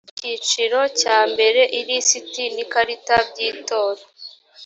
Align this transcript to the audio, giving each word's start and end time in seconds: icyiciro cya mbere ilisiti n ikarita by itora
icyiciro 0.09 0.79
cya 0.99 1.19
mbere 1.31 1.61
ilisiti 1.79 2.43
n 2.55 2.57
ikarita 2.63 3.15
by 3.29 3.37
itora 3.51 4.03